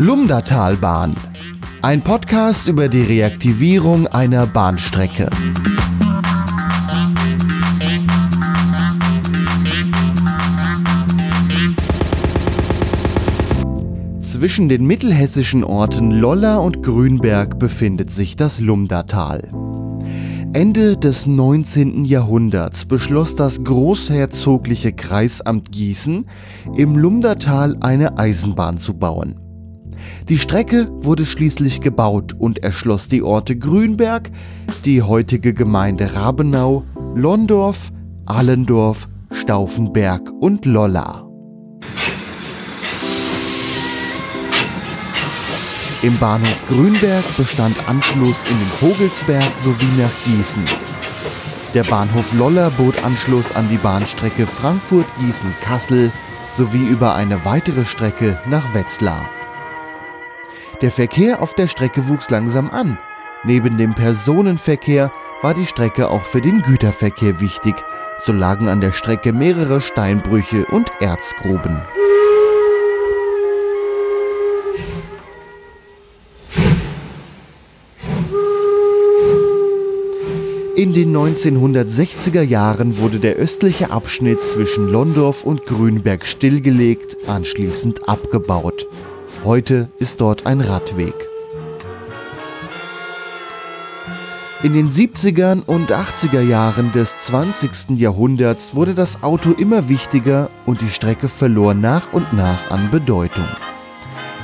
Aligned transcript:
Lumdatalbahn. 0.00 1.12
Ein 1.82 2.02
Podcast 2.02 2.68
über 2.68 2.86
die 2.86 3.02
Reaktivierung 3.02 4.06
einer 4.06 4.46
Bahnstrecke. 4.46 5.28
Zwischen 14.20 14.68
den 14.68 14.86
mittelhessischen 14.86 15.64
Orten 15.64 16.12
Lolla 16.12 16.58
und 16.58 16.84
Grünberg 16.84 17.58
befindet 17.58 18.12
sich 18.12 18.36
das 18.36 18.60
Lumdatal. 18.60 19.48
Ende 20.52 20.96
des 20.96 21.26
19. 21.26 22.04
Jahrhunderts 22.04 22.84
beschloss 22.84 23.34
das 23.34 23.64
großherzogliche 23.64 24.92
Kreisamt 24.92 25.72
Gießen, 25.72 26.24
im 26.76 26.96
Lumdatal 26.96 27.76
eine 27.80 28.16
Eisenbahn 28.16 28.78
zu 28.78 28.94
bauen. 28.94 29.47
Die 30.28 30.38
Strecke 30.38 30.88
wurde 31.00 31.24
schließlich 31.24 31.80
gebaut 31.80 32.34
und 32.38 32.62
erschloss 32.62 33.08
die 33.08 33.22
Orte 33.22 33.56
Grünberg, 33.56 34.30
die 34.84 35.02
heutige 35.02 35.54
Gemeinde 35.54 36.14
Rabenau, 36.14 36.84
Londorf, 37.14 37.90
Allendorf, 38.26 39.08
Stauffenberg 39.30 40.30
und 40.40 40.64
Lolla. 40.64 41.28
Im 46.02 46.16
Bahnhof 46.18 46.62
Grünberg 46.68 47.24
bestand 47.36 47.76
Anschluss 47.88 48.44
in 48.44 48.56
den 48.56 48.68
Vogelsberg 48.78 49.58
sowie 49.58 49.88
nach 49.98 50.12
Gießen. 50.24 50.62
Der 51.74 51.82
Bahnhof 51.84 52.32
Loller 52.34 52.70
bot 52.70 52.94
Anschluss 53.04 53.54
an 53.56 53.68
die 53.68 53.76
Bahnstrecke 53.76 54.46
Frankfurt-Gießen-Kassel 54.46 56.12
sowie 56.50 56.86
über 56.86 57.14
eine 57.14 57.44
weitere 57.44 57.84
Strecke 57.84 58.38
nach 58.48 58.74
Wetzlar. 58.74 59.28
Der 60.80 60.90
Verkehr 60.92 61.42
auf 61.42 61.54
der 61.54 61.66
Strecke 61.68 62.08
wuchs 62.08 62.30
langsam 62.30 62.70
an. 62.70 62.98
Neben 63.44 63.78
dem 63.78 63.94
Personenverkehr 63.94 65.12
war 65.42 65.54
die 65.54 65.66
Strecke 65.66 66.08
auch 66.08 66.24
für 66.24 66.40
den 66.40 66.62
Güterverkehr 66.62 67.40
wichtig. 67.40 67.76
So 68.18 68.32
lagen 68.32 68.68
an 68.68 68.80
der 68.80 68.92
Strecke 68.92 69.32
mehrere 69.32 69.80
Steinbrüche 69.80 70.66
und 70.66 70.90
Erzgruben. 71.00 71.80
In 80.78 80.92
den 80.92 81.12
1960er 81.16 82.42
Jahren 82.42 82.98
wurde 82.98 83.18
der 83.18 83.34
östliche 83.34 83.90
Abschnitt 83.90 84.44
zwischen 84.44 84.88
Londorf 84.88 85.42
und 85.42 85.64
Grünberg 85.64 86.24
stillgelegt, 86.24 87.16
anschließend 87.26 88.08
abgebaut. 88.08 88.86
Heute 89.44 89.88
ist 89.98 90.20
dort 90.20 90.46
ein 90.46 90.60
Radweg. 90.60 91.14
In 94.64 94.72
den 94.72 94.88
70er 94.88 95.64
und 95.64 95.92
80er 95.92 96.40
Jahren 96.40 96.90
des 96.92 97.16
20. 97.18 97.90
Jahrhunderts 97.90 98.74
wurde 98.74 98.94
das 98.94 99.22
Auto 99.22 99.52
immer 99.52 99.88
wichtiger 99.88 100.50
und 100.66 100.80
die 100.80 100.90
Strecke 100.90 101.28
verlor 101.28 101.74
nach 101.74 102.12
und 102.12 102.32
nach 102.32 102.70
an 102.72 102.90
Bedeutung. 102.90 103.46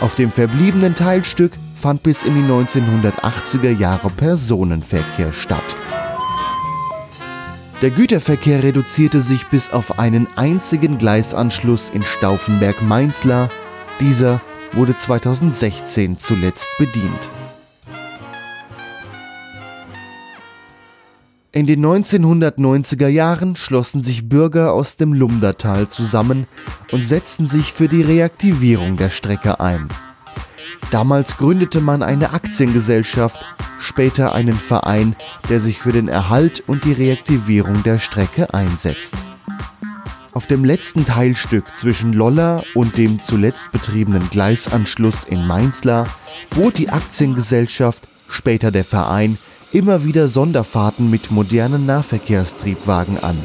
Auf 0.00 0.14
dem 0.14 0.30
verbliebenen 0.30 0.94
Teilstück 0.94 1.52
fand 1.74 2.04
bis 2.04 2.22
in 2.22 2.34
die 2.34 2.48
1980er 2.48 3.76
Jahre 3.76 4.08
Personenverkehr 4.10 5.32
statt. 5.32 5.64
Der 7.82 7.90
Güterverkehr 7.90 8.62
reduzierte 8.62 9.20
sich 9.20 9.48
bis 9.48 9.72
auf 9.72 9.98
einen 9.98 10.28
einzigen 10.36 10.96
Gleisanschluss 10.96 11.90
in 11.90 12.02
Stauffenberg-Mainzlar. 12.04 13.50
Dieser 14.00 14.40
wurde 14.72 14.96
2016 14.96 16.18
zuletzt 16.18 16.68
bedient. 16.78 17.30
In 21.56 21.66
den 21.66 21.82
1990er 21.86 23.08
Jahren 23.08 23.56
schlossen 23.56 24.02
sich 24.02 24.28
Bürger 24.28 24.74
aus 24.74 24.96
dem 24.96 25.14
Lumdatal 25.14 25.88
zusammen 25.88 26.46
und 26.92 27.02
setzten 27.02 27.46
sich 27.46 27.72
für 27.72 27.88
die 27.88 28.02
Reaktivierung 28.02 28.98
der 28.98 29.08
Strecke 29.08 29.58
ein. 29.58 29.88
Damals 30.90 31.38
gründete 31.38 31.80
man 31.80 32.02
eine 32.02 32.34
Aktiengesellschaft, 32.34 33.56
später 33.80 34.34
einen 34.34 34.52
Verein, 34.52 35.16
der 35.48 35.60
sich 35.60 35.78
für 35.78 35.92
den 35.92 36.08
Erhalt 36.08 36.62
und 36.66 36.84
die 36.84 36.92
Reaktivierung 36.92 37.82
der 37.82 37.98
Strecke 37.98 38.52
einsetzt. 38.52 39.14
Auf 40.36 40.46
dem 40.46 40.66
letzten 40.66 41.06
Teilstück 41.06 41.64
zwischen 41.78 42.12
Lolla 42.12 42.62
und 42.74 42.98
dem 42.98 43.22
zuletzt 43.22 43.72
betriebenen 43.72 44.28
Gleisanschluss 44.28 45.24
in 45.24 45.46
Mainzlar 45.46 46.06
bot 46.54 46.76
die 46.76 46.90
Aktiengesellschaft, 46.90 48.06
später 48.28 48.70
der 48.70 48.84
Verein, 48.84 49.38
immer 49.72 50.04
wieder 50.04 50.28
Sonderfahrten 50.28 51.10
mit 51.10 51.30
modernen 51.30 51.86
Nahverkehrstriebwagen 51.86 53.16
an. 53.24 53.38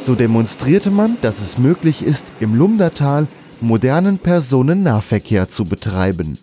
So 0.00 0.16
demonstrierte 0.16 0.90
man, 0.90 1.16
dass 1.22 1.40
es 1.40 1.58
möglich 1.58 2.02
ist, 2.02 2.26
im 2.40 2.56
Lumdatal 2.56 3.28
modernen 3.60 4.18
Personennahverkehr 4.18 5.48
zu 5.48 5.62
betreiben. 5.62 6.36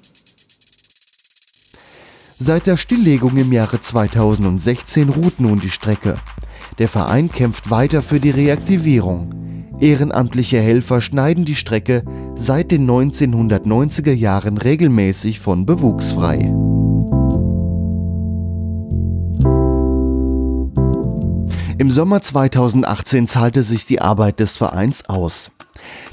Seit 2.39 2.67
der 2.67 2.77
Stilllegung 2.77 3.35
im 3.35 3.51
Jahre 3.51 3.81
2016 3.81 5.09
ruht 5.09 5.41
nun 5.41 5.59
die 5.59 5.69
Strecke. 5.69 6.15
Der 6.79 6.87
Verein 6.87 7.29
kämpft 7.29 7.69
weiter 7.69 8.01
für 8.01 8.21
die 8.21 8.29
Reaktivierung. 8.29 9.36
Ehrenamtliche 9.79 10.59
Helfer 10.59 11.01
schneiden 11.01 11.45
die 11.45 11.55
Strecke 11.55 12.03
seit 12.35 12.71
den 12.71 12.89
1990er 12.89 14.13
Jahren 14.13 14.57
regelmäßig 14.57 15.39
von 15.39 15.65
Bewuchs 15.67 16.11
frei. 16.11 16.51
Im 21.79 21.91
Sommer 21.91 22.21
2018 22.21 23.27
zahlte 23.27 23.61
sich 23.61 23.85
die 23.85 24.01
Arbeit 24.01 24.39
des 24.39 24.57
Vereins 24.57 25.07
aus. 25.09 25.51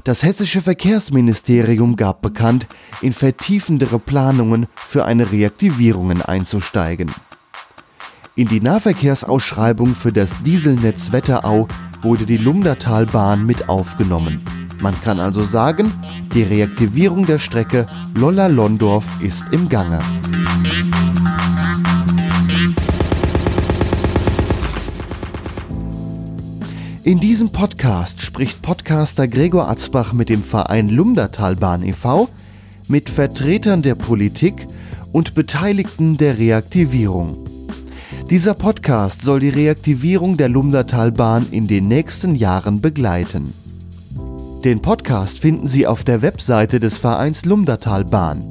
Das 0.04 0.22
hessische 0.22 0.60
Verkehrsministerium 0.60 1.96
gab 1.96 2.20
bekannt, 2.20 2.66
in 3.00 3.14
vertiefendere 3.14 3.98
Planungen 3.98 4.66
für 4.74 5.06
eine 5.06 5.32
Reaktivierung 5.32 6.20
einzusteigen. 6.20 7.10
In 8.36 8.48
die 8.48 8.60
Nahverkehrsausschreibung 8.60 9.94
für 9.94 10.12
das 10.12 10.32
Dieselnetz 10.44 11.12
Wetterau 11.12 11.68
wurde 12.02 12.26
die 12.26 12.36
Lumdatalbahn 12.36 13.46
mit 13.46 13.68
aufgenommen. 13.68 14.44
Man 14.80 15.00
kann 15.02 15.20
also 15.20 15.44
sagen, 15.44 15.92
die 16.34 16.42
Reaktivierung 16.42 17.24
der 17.24 17.38
Strecke 17.38 17.86
Lolla-Londorf 18.18 19.04
ist 19.22 19.52
im 19.52 19.68
Gange. 19.68 20.00
In 27.04 27.20
diesem 27.20 27.52
Podcast 27.52 28.20
spricht 28.20 28.62
Podcaster 28.62 29.28
Gregor 29.28 29.68
Atzbach 29.68 30.12
mit 30.12 30.28
dem 30.28 30.42
Verein 30.42 30.88
Lumdatalbahn 30.88 31.84
e.V., 31.84 32.28
mit 32.88 33.10
Vertretern 33.10 33.82
der 33.82 33.94
Politik 33.94 34.66
und 35.12 35.36
Beteiligten 35.36 36.16
der 36.16 36.36
Reaktivierung. 36.36 37.53
Dieser 38.30 38.54
Podcast 38.54 39.20
soll 39.22 39.40
die 39.40 39.50
Reaktivierung 39.50 40.38
der 40.38 40.48
Lumdatalbahn 40.48 41.46
in 41.50 41.68
den 41.68 41.88
nächsten 41.88 42.34
Jahren 42.34 42.80
begleiten. 42.80 43.52
Den 44.64 44.80
Podcast 44.80 45.38
finden 45.38 45.68
Sie 45.68 45.86
auf 45.86 46.04
der 46.04 46.22
Webseite 46.22 46.80
des 46.80 46.96
Vereins 46.96 47.44
Lumdatalbahn 47.44 48.42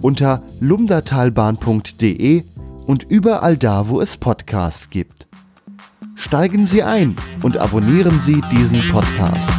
unter 0.00 0.42
lumdatalbahn.de 0.60 2.44
und 2.86 3.02
überall 3.02 3.56
da, 3.56 3.88
wo 3.88 4.00
es 4.00 4.16
Podcasts 4.16 4.90
gibt. 4.90 5.26
Steigen 6.14 6.64
Sie 6.64 6.84
ein 6.84 7.16
und 7.42 7.58
abonnieren 7.58 8.20
Sie 8.20 8.40
diesen 8.52 8.80
Podcast. 8.90 9.50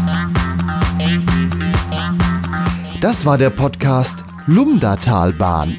Das 3.02 3.26
war 3.26 3.38
der 3.38 3.50
Podcast 3.50 4.24
Lumdatalbahn. 4.48 5.76